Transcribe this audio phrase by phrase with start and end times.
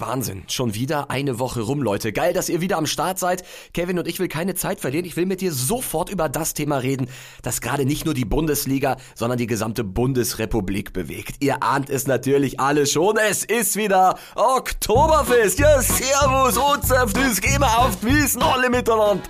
[0.00, 2.12] Wahnsinn, schon wieder eine Woche rum, Leute.
[2.12, 3.44] Geil, dass ihr wieder am Start seid.
[3.72, 5.04] Kevin und ich will keine Zeit verlieren.
[5.04, 7.08] Ich will mit dir sofort über das Thema reden,
[7.42, 11.36] das gerade nicht nur die Bundesliga, sondern die gesamte Bundesrepublik bewegt.
[11.40, 13.16] Ihr ahnt es natürlich alle schon.
[13.16, 15.58] Es ist wieder Oktoberfest.
[15.58, 19.22] Ja, servus, Ozeftis, geh mal auf die Wiesen, alle miteinander.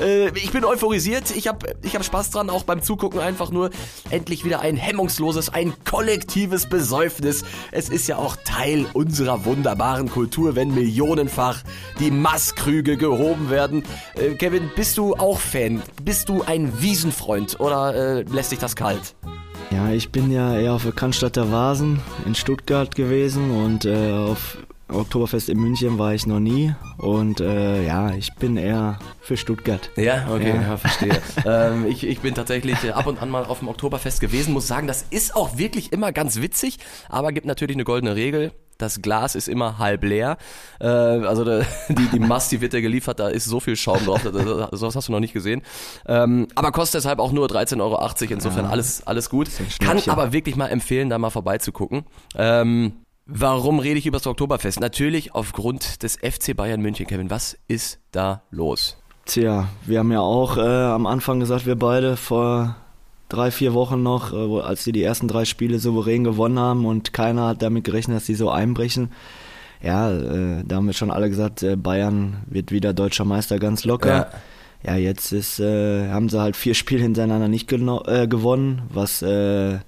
[0.00, 1.34] Äh, ich bin euphorisiert.
[1.36, 3.70] Ich hab, ich hab Spaß dran, auch beim Zugucken einfach nur.
[4.10, 7.44] Endlich wieder ein hemmungsloses, ein kollektives Besäufnis.
[7.72, 11.62] Es ist ja auch Teil unserer wunderbaren Kultur, wenn millionenfach
[11.98, 13.82] die Masskrüge gehoben werden.
[14.14, 15.82] Äh, Kevin, bist du auch Fan?
[16.02, 19.14] Bist du ein Wiesenfreund oder äh, lässt dich das kalt?
[19.70, 24.56] Ja, ich bin ja eher auf der Cannstatter Vasen in Stuttgart gewesen und äh, auf
[24.88, 29.90] Oktoberfest in München war ich noch nie und äh, ja, ich bin eher für Stuttgart.
[29.96, 31.20] Ja, okay, ja, ja verstehe.
[31.46, 34.66] ähm, ich, ich bin tatsächlich äh, ab und an mal auf dem Oktoberfest gewesen, muss
[34.66, 36.78] sagen, das ist auch wirklich immer ganz witzig,
[37.08, 40.38] aber gibt natürlich eine goldene Regel das Glas ist immer halb leer.
[40.80, 44.04] Äh, also da, die, die Mast, die wird ja geliefert, da ist so viel Schaum
[44.04, 44.32] drauf, das,
[44.78, 45.62] sowas hast du noch nicht gesehen.
[46.06, 48.70] Ähm, aber kostet deshalb auch nur 13,80 Euro, insofern ja.
[48.70, 49.50] alles, alles gut.
[49.80, 52.04] Kann aber wirklich mal empfehlen, da mal vorbeizugucken.
[52.36, 52.92] Ähm,
[53.28, 54.80] warum rede ich über das Oktoberfest?
[54.80, 57.30] Natürlich aufgrund des FC Bayern München, Kevin.
[57.30, 58.96] Was ist da los?
[59.26, 62.76] Tja, wir haben ja auch äh, am Anfang gesagt, wir beide vor
[63.28, 67.12] drei, vier Wochen noch, äh, als sie die ersten drei Spiele souverän gewonnen haben und
[67.12, 69.12] keiner hat damit gerechnet, dass sie so einbrechen.
[69.82, 73.84] Ja, äh, da haben wir schon alle gesagt, äh, Bayern wird wieder deutscher Meister ganz
[73.84, 74.30] locker.
[74.82, 79.20] Ja, ja jetzt ist, äh, haben sie halt vier Spiele hintereinander nicht äh, gewonnen, was
[79.20, 79.78] äh,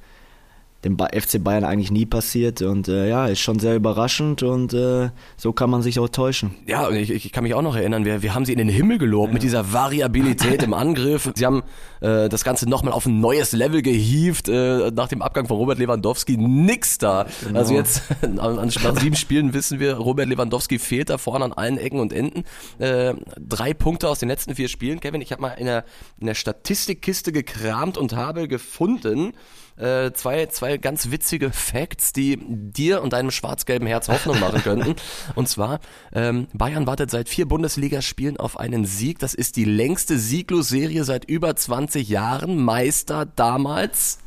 [0.84, 5.11] dem FC Bayern eigentlich nie passiert und äh, ja, ist schon sehr überraschend und äh,
[5.37, 6.55] so kann man sich auch täuschen.
[6.67, 8.69] Ja, und ich, ich kann mich auch noch erinnern, wir, wir haben sie in den
[8.69, 9.34] Himmel gelobt ja.
[9.34, 11.31] mit dieser Variabilität im Angriff.
[11.34, 11.62] Sie haben
[12.00, 15.78] äh, das Ganze nochmal auf ein neues Level gehievt, äh, nach dem Abgang von Robert
[15.78, 17.26] Lewandowski nix da.
[17.44, 17.59] Genau.
[17.59, 21.76] Also jetzt an, nach sieben Spielen wissen wir, Robert Lewandowski fehlt da vorne an allen
[21.76, 22.44] Ecken und Enden.
[22.78, 25.21] Äh, drei Punkte aus den letzten vier Spielen, Kevin.
[25.21, 25.84] Ich habe mal in der,
[26.19, 29.34] in der Statistikkiste gekramt und habe gefunden,
[29.81, 34.97] äh, zwei, zwei ganz witzige Facts, die dir und deinem schwarz-gelben Herz Hoffnung machen könnten.
[35.35, 35.81] Und zwar,
[36.13, 39.19] ähm, Bayern wartet seit vier Bundesligaspielen auf einen Sieg.
[39.19, 42.63] Das ist die längste Sieglos-Serie seit über 20 Jahren.
[42.63, 44.19] Meister damals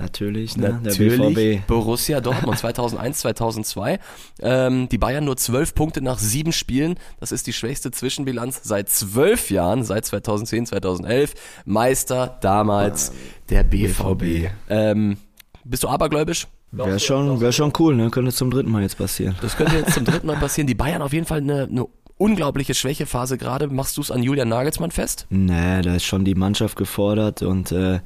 [0.00, 0.80] Natürlich, ne?
[0.82, 1.20] Natürlich.
[1.20, 1.66] Der BVB.
[1.66, 3.98] Borussia Dortmund 2001, 2002.
[4.40, 6.96] Ähm, die Bayern nur zwölf Punkte nach sieben Spielen.
[7.18, 11.34] Das ist die schwächste Zwischenbilanz seit zwölf Jahren, seit 2010, 2011.
[11.64, 13.12] Meister damals
[13.48, 14.50] der BVB.
[14.68, 15.16] Ähm,
[15.64, 16.46] bist du abergläubisch?
[16.72, 18.10] Wäre schon, wär schon cool, ne?
[18.10, 19.34] Könnte zum dritten Mal jetzt passieren.
[19.42, 20.68] Das könnte jetzt zum dritten Mal passieren.
[20.68, 23.66] Die Bayern auf jeden Fall eine, eine unglaubliche Schwächephase gerade.
[23.66, 25.26] Machst du es an Julian Nagelsmann fest?
[25.30, 28.00] Nee, da ist schon die Mannschaft gefordert und äh,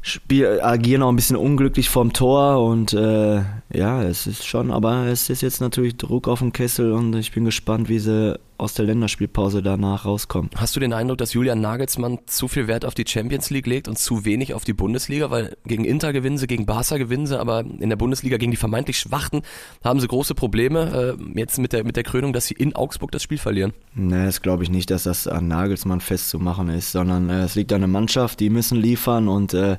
[0.00, 3.42] Spiel, agieren auch ein bisschen unglücklich vorm Tor und äh,
[3.72, 7.32] ja, es ist schon, aber es ist jetzt natürlich Druck auf dem Kessel und ich
[7.32, 10.50] bin gespannt, wie sie aus der Länderspielpause danach rauskommen.
[10.56, 13.88] Hast du den Eindruck, dass Julian Nagelsmann zu viel Wert auf die Champions League legt
[13.88, 15.30] und zu wenig auf die Bundesliga?
[15.30, 18.56] Weil gegen Inter gewinnen sie, gegen Barca gewinnen sie, aber in der Bundesliga gegen die
[18.56, 19.42] vermeintlich Schwachten
[19.84, 21.16] haben sie große Probleme.
[21.34, 23.72] Äh, jetzt mit der, mit der Krönung, dass sie in Augsburg das Spiel verlieren.
[23.94, 27.72] Nee, das glaube ich nicht, dass das an Nagelsmann festzumachen ist, sondern äh, es liegt
[27.72, 29.76] an der Mannschaft, die müssen liefern und äh,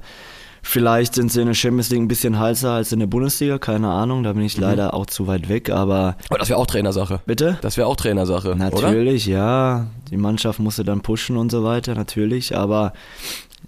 [0.61, 3.89] Vielleicht sind sie in der Champions League ein bisschen heißer als in der Bundesliga, keine
[3.89, 4.63] Ahnung, da bin ich mhm.
[4.63, 6.17] leider auch zu weit weg, aber.
[6.29, 7.21] Aber das wäre auch Trainersache.
[7.25, 7.57] Bitte?
[7.61, 8.55] Das wäre auch Trainersache.
[8.55, 9.37] Natürlich, oder?
[9.37, 9.87] ja.
[10.11, 12.93] Die Mannschaft musste dann pushen und so weiter, natürlich, aber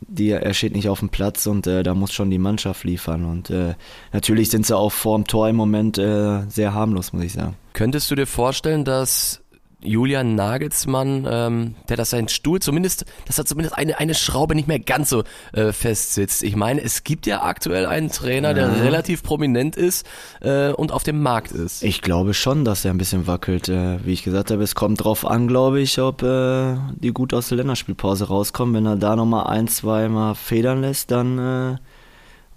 [0.08, 3.26] die, er steht nicht auf dem Platz und äh, da muss schon die Mannschaft liefern.
[3.26, 3.76] Und äh,
[4.12, 7.56] natürlich sind sie auch vor dem Tor im Moment äh, sehr harmlos, muss ich sagen.
[7.74, 9.41] Könntest du dir vorstellen, dass
[9.84, 14.68] Julian Nagelsmann, ähm, der dass sein Stuhl zumindest, dass er zumindest eine, eine Schraube nicht
[14.68, 16.44] mehr ganz so äh, fest sitzt.
[16.44, 18.54] Ich meine, es gibt ja aktuell einen Trainer, ja.
[18.54, 20.06] der relativ prominent ist
[20.42, 21.84] äh, und auf dem Markt ist.
[21.84, 23.70] Ich glaube schon, dass er ein bisschen wackelt.
[23.70, 27.34] Äh, wie ich gesagt habe, es kommt drauf an, glaube ich, ob äh, die gut
[27.34, 28.76] aus der Länderspielpause rauskommen.
[28.76, 31.78] Wenn er da nochmal ein, zwei Mal federn lässt, dann äh,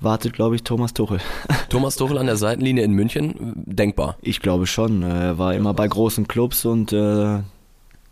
[0.05, 1.19] wartet, glaube ich, Thomas Tuchel.
[1.69, 4.17] Thomas Tuchel an der Seitenlinie in München, denkbar.
[4.23, 5.03] Ich glaube schon.
[5.03, 7.41] Er war immer bei großen Clubs und äh,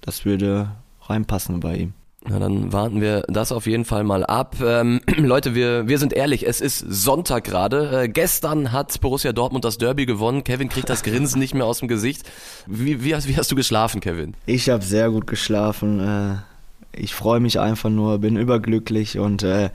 [0.00, 0.72] das würde
[1.02, 1.94] reinpassen bei ihm.
[2.28, 4.56] Na, dann warten wir das auf jeden Fall mal ab.
[4.62, 8.02] Ähm, Leute, wir, wir sind ehrlich, es ist Sonntag gerade.
[8.02, 10.44] Äh, gestern hat Borussia Dortmund das Derby gewonnen.
[10.44, 12.22] Kevin kriegt das Grinsen nicht mehr aus dem Gesicht.
[12.66, 14.34] Wie, wie, hast, wie hast du geschlafen, Kevin?
[14.46, 15.98] Ich habe sehr gut geschlafen.
[15.98, 16.36] Äh,
[16.92, 19.70] ich freue mich einfach nur, bin überglücklich und äh,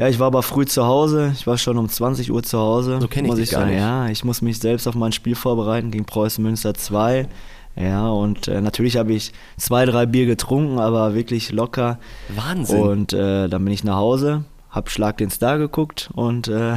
[0.00, 1.30] ja, ich war aber früh zu Hause.
[1.34, 3.00] Ich war schon um 20 Uhr zu Hause.
[3.02, 3.72] So kenne ich muss dich ich gar sagen.
[3.72, 3.80] nicht.
[3.80, 7.28] Ja, ich muss mich selbst auf mein Spiel vorbereiten gegen Preußen Münster 2.
[7.76, 11.98] Ja, und äh, natürlich habe ich zwei, drei Bier getrunken, aber wirklich locker.
[12.30, 12.80] Wahnsinn.
[12.80, 16.76] Und äh, dann bin ich nach Hause, hab Schlag den Star geguckt und äh,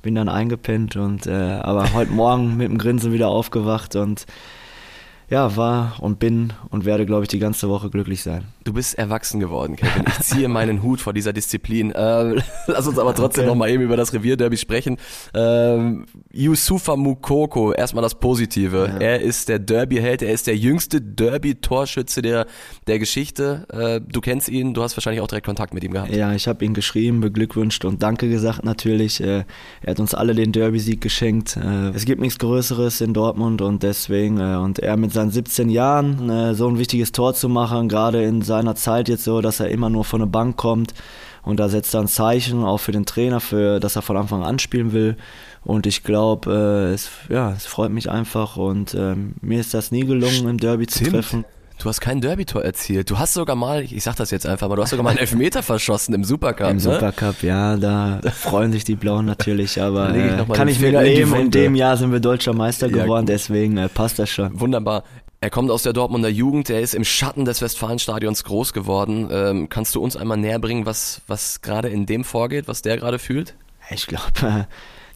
[0.00, 4.24] bin dann eingepennt und äh, aber heute Morgen mit dem Grinsen wieder aufgewacht und
[5.32, 8.44] ja, war und bin und werde, glaube ich, die ganze Woche glücklich sein.
[8.64, 10.04] Du bist erwachsen geworden, Kevin.
[10.06, 11.90] Ich ziehe meinen Hut vor dieser Disziplin.
[11.90, 12.34] Äh,
[12.66, 13.48] lass uns aber trotzdem okay.
[13.48, 14.98] noch mal eben über das Revierderby sprechen.
[15.32, 18.90] Ähm, Yusufa Mukoko, erstmal das Positive.
[18.92, 18.98] Ja.
[18.98, 22.46] Er ist der Derby-Held, er ist der jüngste Derby-Torschütze der,
[22.86, 23.66] der Geschichte.
[23.72, 26.14] Äh, du kennst ihn, du hast wahrscheinlich auch direkt Kontakt mit ihm gehabt.
[26.14, 29.22] Ja, ich habe ihn geschrieben, beglückwünscht und Danke gesagt natürlich.
[29.22, 29.44] Äh,
[29.80, 31.56] er hat uns alle den Derby-Sieg geschenkt.
[31.56, 35.30] Äh, es gibt nichts Größeres in Dortmund und deswegen, äh, und er mit seinem seinen
[35.30, 39.40] 17 Jahren äh, so ein wichtiges Tor zu machen, gerade in seiner Zeit jetzt so,
[39.40, 40.94] dass er immer nur von der Bank kommt
[41.42, 44.42] und da setzt er ein Zeichen auch für den Trainer, für, dass er von Anfang
[44.42, 45.16] an spielen will.
[45.64, 46.50] Und ich glaube,
[46.90, 50.58] äh, es, ja, es freut mich einfach und äh, mir ist das nie gelungen, im
[50.58, 51.06] Derby Stimmt.
[51.06, 51.44] zu treffen.
[51.82, 53.10] Du hast kein Derby-Tor erzielt.
[53.10, 55.18] Du hast sogar mal, ich sag das jetzt einfach mal, du hast sogar mal einen
[55.18, 56.70] Elfmeter verschossen im Supercup.
[56.70, 56.80] Im ne?
[56.80, 61.34] Supercup, ja, da freuen sich die Blauen natürlich, aber äh, kann ich mir nehmen.
[61.34, 64.60] In dem Jahr sind wir deutscher Meister geworden, ja, deswegen äh, passt das schon.
[64.60, 65.02] Wunderbar.
[65.40, 69.28] Er kommt aus der Dortmunder Jugend, er ist im Schatten des Westfalenstadions groß geworden.
[69.32, 72.96] Ähm, kannst du uns einmal näher bringen, was, was gerade in dem vorgeht, was der
[72.96, 73.56] gerade fühlt?
[73.90, 74.64] Ich glaube, äh,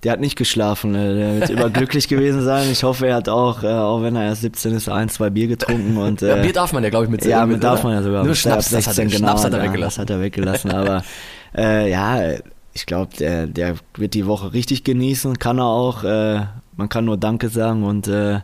[0.03, 0.95] der hat nicht geschlafen.
[0.95, 2.71] Äh, der wird überglücklich gewesen sein.
[2.71, 5.49] Ich hoffe, er hat auch, äh, auch wenn er erst 17 ist, ein, zwei Bier
[5.49, 5.97] getrunken.
[5.97, 8.03] Und, äh, ja, Bier darf man ja, glaube ich, mit Ja, mit darf man ja
[8.03, 8.25] sogar.
[8.25, 10.01] Nur Schnaps, 16, das hat, er, genau, Schnaps hat er weggelassen.
[10.01, 11.03] Hat er weggelassen, aber
[11.57, 12.35] äh, ja,
[12.73, 16.05] ich glaube, der, der wird die Woche richtig genießen, kann er auch.
[16.05, 16.41] Äh,
[16.77, 18.41] man kann nur Danke sagen und äh,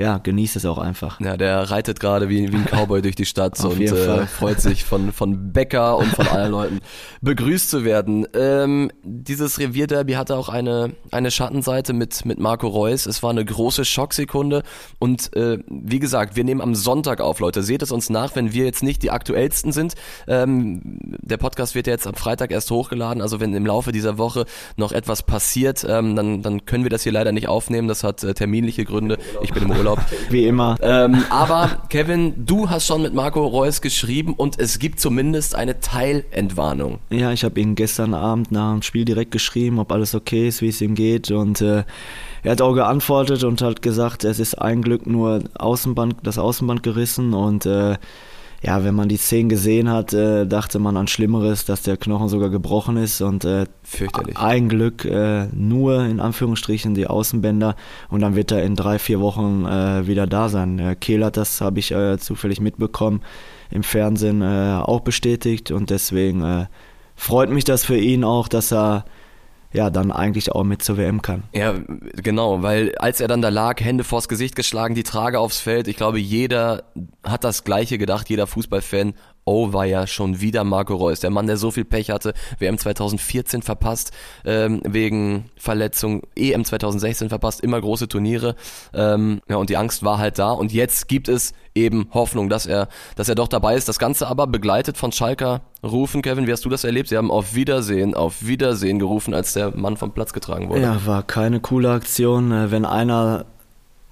[0.00, 1.20] ja, genießt es auch einfach.
[1.20, 4.82] Ja, der reitet gerade wie, wie ein Cowboy durch die Stadt und äh, freut sich
[4.84, 6.80] von, von Becker und von allen Leuten
[7.20, 8.26] begrüßt zu werden.
[8.32, 13.04] Ähm, dieses Revierderby hatte auch eine, eine Schattenseite mit, mit Marco Reus.
[13.04, 14.62] Es war eine große Schocksekunde
[14.98, 17.62] und äh, wie gesagt, wir nehmen am Sonntag auf, Leute.
[17.62, 19.96] Seht es uns nach, wenn wir jetzt nicht die aktuellsten sind.
[20.26, 20.80] Ähm,
[21.20, 24.46] der Podcast wird ja jetzt am Freitag erst hochgeladen, also wenn im Laufe dieser Woche
[24.76, 27.86] noch etwas passiert, ähm, dann, dann können wir das hier leider nicht aufnehmen.
[27.86, 29.18] Das hat äh, terminliche Gründe.
[29.42, 29.89] Ich bin im Urlaub.
[29.90, 30.04] Urlaub.
[30.30, 30.76] Wie immer.
[30.80, 35.80] Ähm, aber Kevin, du hast schon mit Marco Reus geschrieben und es gibt zumindest eine
[35.80, 36.98] Teilentwarnung.
[37.10, 40.62] Ja, ich habe ihn gestern Abend nach dem Spiel direkt geschrieben, ob alles okay ist,
[40.62, 41.84] wie es ihm geht und äh,
[42.42, 46.82] er hat auch geantwortet und hat gesagt, es ist ein Glück nur Außenband, das Außenband
[46.82, 47.96] gerissen und äh,
[48.62, 52.28] ja, wenn man die Szenen gesehen hat, äh, dachte man an Schlimmeres, dass der Knochen
[52.28, 54.36] sogar gebrochen ist und äh, fürchterlich.
[54.36, 57.74] Ein Glück äh, nur in Anführungsstrichen die Außenbänder
[58.10, 60.78] und dann wird er in drei, vier Wochen äh, wieder da sein.
[60.78, 63.22] Äh, Kehl hat das, habe ich äh, zufällig mitbekommen,
[63.70, 66.66] im Fernsehen äh, auch bestätigt und deswegen äh,
[67.16, 69.06] freut mich das für ihn auch, dass er
[69.72, 71.44] ja, dann eigentlich auch mit zur WM kann.
[71.54, 71.74] Ja,
[72.22, 75.86] genau, weil als er dann da lag, Hände vors Gesicht geschlagen, die Trage aufs Feld,
[75.86, 76.84] ich glaube, jeder
[77.22, 79.14] hat das Gleiche gedacht, jeder Fußballfan,
[79.44, 82.78] oh war ja schon wieder Marco Reus, der Mann, der so viel Pech hatte, WM
[82.78, 84.12] 2014 verpasst,
[84.44, 88.56] ähm, wegen Verletzung, EM 2016 verpasst, immer große Turniere,
[88.94, 92.66] ähm, ja, und die Angst war halt da und jetzt gibt es eben Hoffnung, dass
[92.66, 93.88] er, dass er doch dabei ist.
[93.88, 96.22] Das Ganze aber begleitet von Schalker rufen.
[96.22, 97.08] Kevin, wie hast du das erlebt?
[97.08, 100.82] Sie haben auf Wiedersehen, auf Wiedersehen gerufen, als der Mann vom Platz getragen wurde.
[100.82, 102.52] Ja, war keine coole Aktion.
[102.52, 103.46] Äh, wenn einer,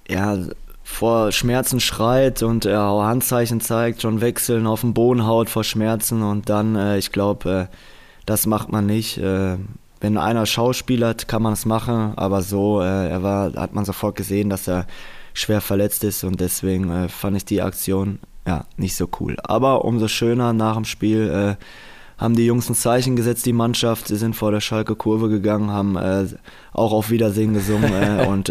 [0.09, 0.39] ja,
[0.89, 5.63] vor Schmerzen schreit und er auch Handzeichen zeigt, schon wechseln, auf den Boden haut vor
[5.63, 7.77] Schmerzen und dann, äh, ich glaube, äh,
[8.27, 9.19] das macht man nicht.
[9.19, 9.59] Äh,
[10.01, 14.17] wenn einer schauspielert, kann man es machen, aber so, äh, er war, hat man sofort
[14.17, 14.87] gesehen, dass er
[15.35, 19.37] schwer verletzt ist und deswegen äh, fand ich die Aktion ja nicht so cool.
[19.45, 21.65] Aber umso schöner nach dem Spiel äh,
[22.21, 25.71] haben die Jungs ein Zeichen gesetzt, die Mannschaft, sie sind vor der Schalke Kurve gegangen,
[25.71, 25.97] haben
[26.73, 28.51] auch auf Wiedersehen gesungen und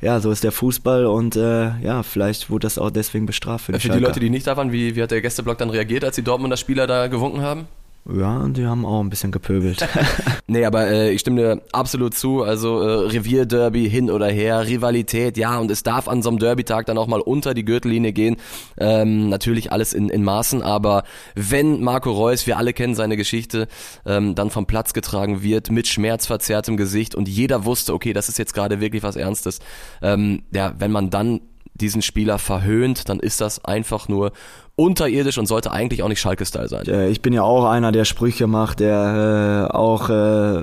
[0.00, 3.66] ja, so ist der Fußball und äh, ja, vielleicht wurde das auch deswegen bestraft.
[3.66, 5.70] Für die, für die Leute, die nicht da waren, wie, wie hat der Gästeblock dann
[5.70, 7.66] reagiert, als die Dortmunder Spieler da gewunken haben?
[8.10, 9.86] Ja, die haben auch ein bisschen gepöbelt.
[10.46, 12.42] nee, aber äh, ich stimme dir absolut zu.
[12.42, 16.86] Also äh, Revierderby hin oder her, Rivalität, ja, und es darf an so einem Derby-Tag
[16.86, 18.36] dann auch mal unter die Gürtellinie gehen.
[18.78, 23.68] Ähm, natürlich alles in, in Maßen, aber wenn Marco Reus, wir alle kennen seine Geschichte,
[24.06, 28.38] ähm, dann vom Platz getragen wird mit schmerzverzerrtem Gesicht und jeder wusste, okay, das ist
[28.38, 29.58] jetzt gerade wirklich was Ernstes.
[30.00, 31.40] Ähm, ja, wenn man dann
[31.80, 34.32] diesen Spieler verhöhnt, dann ist das einfach nur
[34.76, 37.10] unterirdisch und sollte eigentlich auch nicht Schalke-Style sein.
[37.10, 40.62] Ich bin ja auch einer, der Sprüche macht, der äh, auch äh,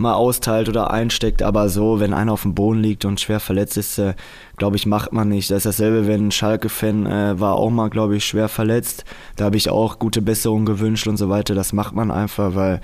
[0.00, 3.76] mal austeilt oder einsteckt, aber so, wenn einer auf dem Boden liegt und schwer verletzt
[3.76, 4.14] ist, äh,
[4.56, 5.50] glaube ich, macht man nicht.
[5.50, 9.04] Das ist dasselbe, wenn ein Schalke-Fan äh, war auch mal, glaube ich, schwer verletzt.
[9.36, 11.54] Da habe ich auch gute Besserungen gewünscht und so weiter.
[11.54, 12.80] Das macht man einfach, weil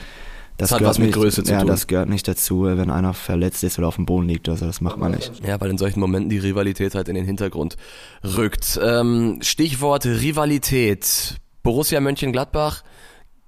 [0.57, 1.69] Das, hat gehört was mit nicht, Größe zu ja, tun.
[1.69, 4.49] das gehört nicht dazu, wenn einer verletzt ist oder auf dem Boden liegt.
[4.49, 5.33] Also das macht man nicht.
[5.47, 7.77] Ja, weil in solchen Momenten die Rivalität halt in den Hintergrund
[8.25, 8.79] rückt.
[8.83, 11.37] Ähm, Stichwort Rivalität.
[11.63, 12.85] Borussia Mönchengladbach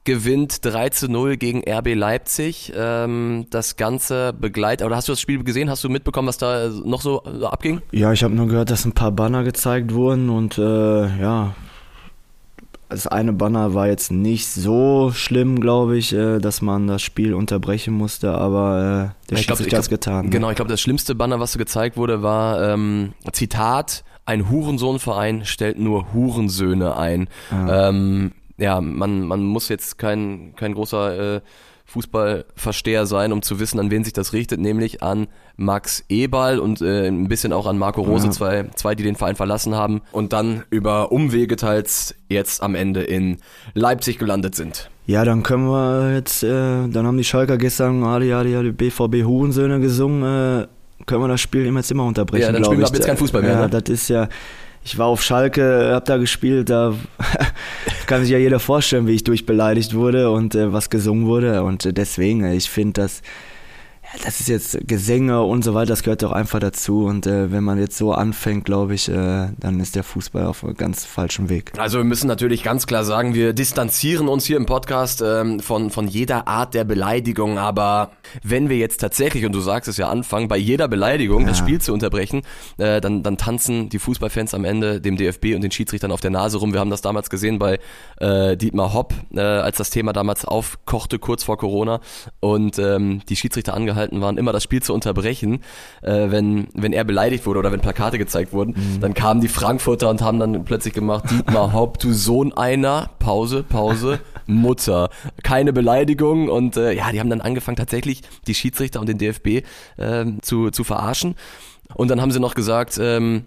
[0.09, 2.73] gewinnt 3 zu 0 gegen RB Leipzig.
[2.75, 5.69] Ähm, das Ganze begleitet, oder hast du das Spiel gesehen?
[5.69, 7.83] Hast du mitbekommen, was da noch so abging?
[7.93, 10.63] Ja, ich habe nur gehört, dass ein paar Banner gezeigt wurden und äh,
[11.21, 11.55] ja,
[12.89, 17.35] das eine Banner war jetzt nicht so schlimm, glaube ich, äh, dass man das Spiel
[17.35, 20.25] unterbrechen musste, aber äh, der Ich glaub- Schiedsrichter ich glaub- hat's getan.
[20.27, 20.31] ne?
[20.31, 25.45] Genau, ich glaube, das schlimmste Banner, was so gezeigt wurde, war ähm, Zitat, ein Hurensohnverein
[25.45, 27.29] stellt nur Hurensöhne ein.
[27.51, 27.89] Ja.
[27.89, 31.41] Ähm, ja, man, man muss jetzt kein, kein großer äh,
[31.89, 35.27] Fußballversteher sein, um zu wissen, an wen sich das richtet, nämlich an
[35.57, 38.31] Max Eberl und äh, ein bisschen auch an Marco Rose, Ja.
[38.33, 43.03] zwei, zwei, die den Verein verlassen haben und dann über Umwege teils jetzt am Ende
[43.03, 43.39] in
[43.75, 44.91] Leipzig gelandet sind.
[45.07, 49.25] Ja, dann können wir jetzt, äh, dann haben die Schalker gestern Ali, Ali, Ali, BVB
[49.25, 50.67] Hurensöhne gesungen, äh,
[51.07, 53.17] können wir das Spiel immer jetzt immer unterbrechen, Ja, dann spielen wir ab jetzt kein
[53.17, 53.71] Fußball mehr, Ja, ne?
[53.71, 54.29] das ist ja,
[54.89, 56.95] ich war auf Schalke, hab da gespielt, da
[58.07, 61.63] kann sich ja jeder vorstellen, wie ich durchbeleidigt wurde und äh, was gesungen wurde.
[61.63, 63.21] Und äh, deswegen, äh, ich finde das,
[64.15, 67.53] ja, das ist jetzt Gesänge und so weiter, das gehört doch einfach dazu und äh,
[67.53, 71.05] wenn man jetzt so anfängt, glaube ich, äh, dann ist der Fußball auf einem ganz
[71.05, 71.73] falschen Weg.
[71.79, 75.91] Also wir müssen natürlich ganz klar sagen, wir distanzieren uns hier im Podcast ähm, von,
[75.91, 78.13] von jeder Art der Beleidigung, aber
[78.43, 81.65] wenn wir jetzt tatsächlich, und du sagst es ja anfangen, bei jeder Beleidigung das Ja.
[81.65, 82.43] Spiel zu unterbrechen,
[82.79, 86.31] äh, dann, dann tanzen die Fußballfans am Ende dem DFB und den Schiedsrichtern auf der
[86.31, 86.73] Nase rum.
[86.73, 87.79] Wir haben das damals gesehen bei
[88.21, 92.01] äh, Dietmar Hopp, äh, als das Thema damals aufkochte, kurz vor Corona,
[92.41, 95.61] und ähm, die Schiedsrichter angehalten waren, immer das Spiel zu unterbrechen,
[96.03, 98.75] äh, wenn, wenn er beleidigt wurde oder wenn Plakate gezeigt wurden.
[99.01, 103.63] Dann kamen die Frankfurter und haben dann plötzlich gemacht, Dietmar Hopp, du Sohn einer, Pause,
[103.63, 105.11] Pause, Mutter.
[105.43, 109.67] Keine Beleidigung und äh, ja, die haben dann angefangen tatsächlich die Schiedsrichter und den DFB
[109.99, 111.35] ähm, zu, zu verarschen.
[111.95, 113.47] Und dann haben sie noch gesagt, ähm,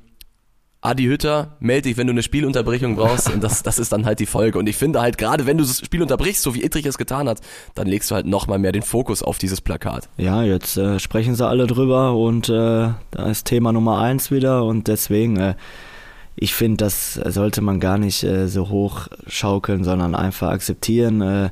[0.84, 3.32] Adi Hütter, melde dich, wenn du eine Spielunterbrechung brauchst.
[3.32, 4.58] Und das, das ist dann halt die Folge.
[4.58, 7.30] Und ich finde halt, gerade wenn du das Spiel unterbrichst, so wie Ittrich es getan
[7.30, 7.40] hat,
[7.76, 10.10] dann legst du halt nochmal mehr den Fokus auf dieses Plakat.
[10.18, 14.64] Ja, jetzt äh, sprechen sie alle drüber und äh, da ist Thema Nummer eins wieder
[14.64, 15.54] und deswegen, äh,
[16.36, 21.52] ich finde, das sollte man gar nicht äh, so hoch schaukeln, sondern einfach akzeptieren.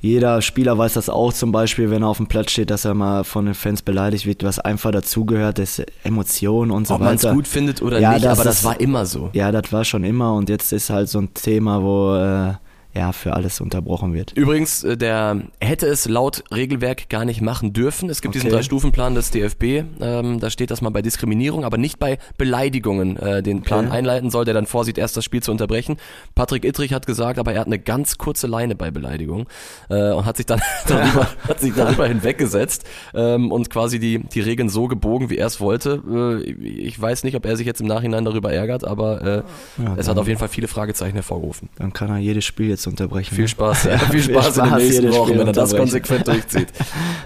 [0.00, 2.94] Jeder Spieler weiß das auch zum Beispiel, wenn er auf dem Platz steht, dass er
[2.94, 7.16] mal von den Fans beleidigt wird, was einfach dazugehört, ist Emotionen und so Ob man
[7.16, 7.34] es weiter.
[7.34, 9.28] gut findet oder Ja, nicht, das aber das war immer so.
[9.34, 12.54] Ja, das war schon immer und jetzt ist halt so ein Thema, wo äh,
[12.94, 14.32] ja für alles unterbrochen wird.
[14.32, 18.10] Übrigens, äh, der hätte es laut Regelwerk gar nicht machen dürfen.
[18.10, 18.56] Es gibt diesen Okay.
[18.56, 19.84] Drei-Stufen-Plan des DFB.
[20.00, 23.96] Ähm, da steht, dass man bei Diskriminierung, aber nicht bei Beleidigungen äh, den Plan Okay.
[23.96, 25.98] einleiten soll, der dann vorsieht, erst das Spiel zu unterbrechen.
[26.34, 29.46] Patrick Ittrich hat gesagt, aber er hat eine ganz kurze Leine bei Beleidigung
[29.88, 34.40] äh, und hat sich dann darüber, hat sich darüber hinweggesetzt ähm, und quasi die, die
[34.40, 36.02] Regeln so gebogen, wie er es wollte.
[36.44, 39.94] Äh, ich weiß nicht, ob er sich jetzt im Nachhinein darüber ärgert, aber äh, Ja,
[39.96, 41.68] es hat auf jeden Fall viele Fragezeichen hervorgerufen.
[41.76, 43.34] Dann kann er jedes Spiel jetzt unterbrechen.
[43.34, 43.48] Viel ne?
[43.48, 43.98] Spaß, ja.
[43.98, 46.68] Viel Spaß, in den Spaß, nächsten Wochen, wenn er das konsequent durchzieht.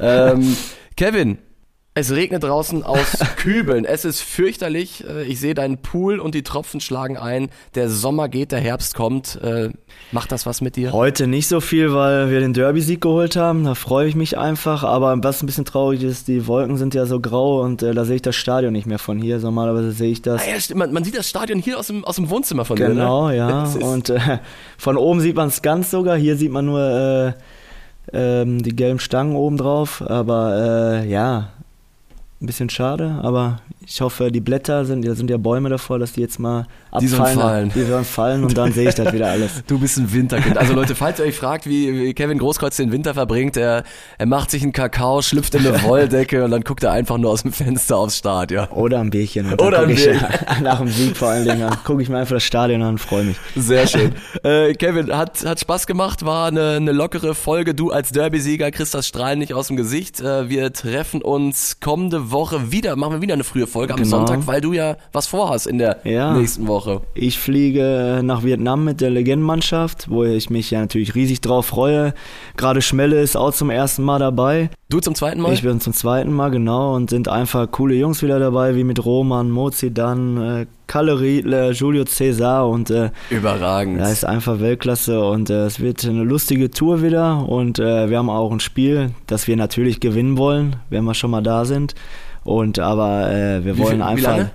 [0.00, 0.56] ähm,
[0.96, 1.38] Kevin,
[1.96, 3.84] es regnet draußen aus Kübeln.
[3.84, 5.04] Es ist fürchterlich.
[5.08, 7.50] Äh, Ich sehe deinen Pool und die Tropfen schlagen ein.
[7.76, 9.36] Der Sommer geht, der Herbst kommt.
[9.42, 9.70] Äh,
[10.10, 10.92] Macht das was mit dir?
[10.92, 13.64] Heute nicht so viel, weil wir den Derby-Sieg geholt haben.
[13.64, 14.82] Da freue ich mich einfach.
[14.82, 18.04] Aber was ein bisschen traurig ist, die Wolken sind ja so grau und äh, da
[18.04, 19.38] sehe ich das Stadion nicht mehr von hier.
[19.38, 20.42] Normalerweise sehe ich das.
[20.42, 22.88] Ah, ja, man, man sieht das Stadion hier aus dem, aus dem Wohnzimmer von dir.
[22.88, 23.36] Genau, ne?
[23.36, 23.48] ja.
[23.62, 24.38] Das ist- Und äh,
[24.78, 26.16] von oben sieht man es ganz sogar.
[26.16, 27.32] Hier sieht man nur äh,
[28.12, 30.02] ähm, die gelben Stangen oben drauf.
[30.06, 31.50] Aber ja,
[32.40, 33.20] ein bisschen schade.
[33.22, 36.66] Aber ich hoffe, die Blätter sind, da sind ja Bäume davor, dass die jetzt mal
[37.00, 37.40] Die sollen abfallen.
[37.40, 37.72] fallen.
[37.74, 39.52] Die sollen fallen und dann sehe ich das wieder alles.
[39.66, 40.56] Du bist ein Winterkind.
[40.58, 43.82] Also Leute, falls ihr euch fragt, wie, Kevin Großkreuz den Winter verbringt, er,
[44.18, 47.30] er macht sich einen Kakao, schlüpft in eine Wolldecke und dann guckt er einfach nur
[47.30, 48.66] aus dem Fenster aufs Stadion.
[48.68, 49.52] Oder ein Bierchen.
[49.54, 50.24] Oder ich, Bierchen.
[50.62, 51.60] Nach dem Sieg vor allen Dingen.
[51.60, 53.36] Dann gucke ich mir einfach das Stadion an und freue mich.
[53.56, 54.12] Sehr schön.
[54.42, 57.74] äh, Kevin, hat, hat Spaß gemacht, war eine, eine lockere Folge.
[57.74, 60.20] Du als Derby-Sieger kriegst das Strahlen nicht aus dem Gesicht.
[60.20, 64.08] Äh, wir treffen uns kommende Woche wieder, machen wir wieder eine frühe Folge am Genau.
[64.18, 66.32] Sonntag, weil du ja was vorhast in der Ja.
[66.32, 67.00] nächsten Woche.
[67.14, 72.14] Ich fliege nach Vietnam mit der Legendenmannschaft, wo ich mich ja natürlich riesig drauf freue.
[72.56, 74.70] Gerade Schmelle ist auch zum ersten Mal dabei.
[74.88, 75.52] Du zum zweiten Mal?
[75.52, 79.04] Ich bin zum zweiten Mal, genau, und sind einfach coole Jungs wieder dabei, wie mit
[79.04, 83.98] Roman, Mozi dann, äh, Kalle Riedle, Julio Cesar und äh, Überragend.
[83.98, 88.18] ja, ist einfach Weltklasse und äh, es wird eine lustige Tour wieder und äh, wir
[88.18, 91.94] haben auch ein Spiel, das wir natürlich gewinnen wollen, wenn wir schon mal da sind.
[92.44, 94.36] Und aber äh, wir Wie wollen wie einfach.
[94.36, 94.50] lange?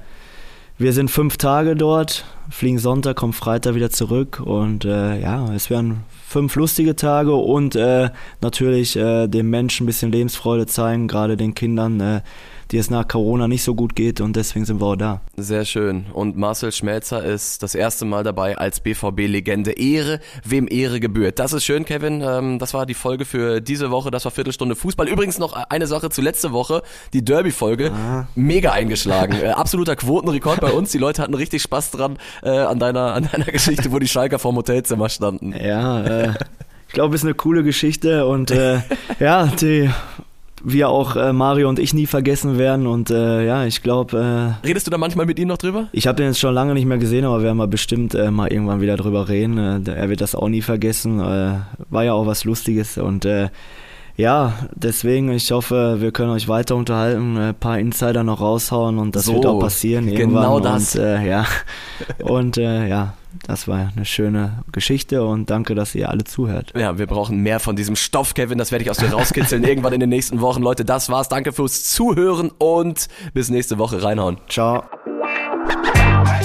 [0.78, 5.70] Wir sind fünf Tage dort fliegen Sonntag, kommen Freitag wieder zurück und äh, ja, es
[5.70, 8.10] werden fünf lustige Tage und äh,
[8.42, 12.22] natürlich äh, dem Menschen ein bisschen Lebensfreude zeigen, gerade den Kindern, äh,
[12.72, 15.22] die es nach Corona nicht so gut geht und deswegen sind wir auch da.
[15.38, 16.06] Sehr schön.
[16.14, 19.72] Und Marcel Schmelzer ist das erste Mal dabei als BVB-Legende.
[19.72, 21.40] Ehre, wem Ehre gebührt.
[21.40, 22.22] Das ist schön, Kevin.
[22.22, 24.12] Ähm, das war die Folge für diese Woche.
[24.12, 25.08] Das war Viertelstunde Fußball.
[25.08, 26.84] Übrigens noch eine Sache zu letzte Woche.
[27.14, 27.92] Die Derby-Folge.
[27.92, 28.28] Ah.
[28.36, 29.40] Mega eingeschlagen.
[29.42, 30.92] Äh, absoluter Quotenrekord bei uns.
[30.92, 34.40] Die Leute hatten richtig Spaß dran äh, an, deiner, an deiner Geschichte, wo die Schalker
[34.40, 35.54] vorm Hotelzimmer standen.
[35.54, 36.34] Ja, äh,
[36.88, 38.80] ich glaube, ist eine coole Geschichte und äh,
[39.20, 39.90] ja, die
[40.64, 42.88] wir auch äh, Mario und ich nie vergessen werden.
[42.88, 44.56] Und äh, ja, ich glaube.
[44.64, 45.88] Äh, Redest du da manchmal mit ihm noch drüber?
[45.92, 48.32] Ich habe den jetzt schon lange nicht mehr gesehen, aber wir werden mal bestimmt äh,
[48.32, 49.58] mal irgendwann wieder drüber reden.
[49.86, 51.20] Äh, er wird das auch nie vergessen.
[51.20, 53.26] Äh, war ja auch was Lustiges und
[54.20, 59.16] ja, deswegen, ich hoffe, wir können euch weiter unterhalten, ein paar Insider noch raushauen und
[59.16, 60.44] das so, wird auch passieren irgendwann.
[60.44, 60.96] Genau das.
[60.96, 61.46] Und, äh, ja.
[62.20, 63.14] und äh, ja,
[63.48, 66.74] das war eine schöne Geschichte und danke, dass ihr alle zuhört.
[66.76, 68.58] Ja, wir brauchen mehr von diesem Stoff, Kevin.
[68.58, 70.62] Das werde ich aus dir rauskitzeln irgendwann in den nächsten Wochen.
[70.62, 71.30] Leute, das war's.
[71.30, 74.38] Danke fürs Zuhören und bis nächste Woche reinhauen.
[74.50, 74.84] Ciao.